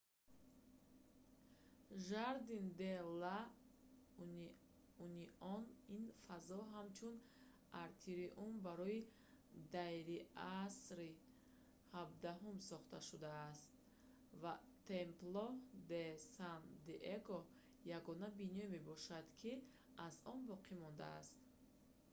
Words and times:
жардин 2.03 2.63
де 2.77 2.93
ла 3.23 3.35
унион 5.05 5.63
ин 5.97 6.05
фазо 6.25 6.59
ҳамчун 6.75 7.15
атриум 7.85 8.51
барои 8.67 8.99
дайриасри 9.75 11.09
17-ум 11.93 12.57
сохта 12.69 12.99
шудааст 13.09 13.65
ва 14.41 14.53
темпло 14.89 15.45
де 15.91 16.03
сан 16.35 16.61
диего 16.87 17.39
ягона 17.97 18.27
биное 18.39 18.67
мебошад 18.75 19.25
ки 19.39 19.51
аз 20.07 20.15
он 20.31 20.39
боқӣ 20.51 20.73
монда 20.81 21.07
аст 21.19 21.35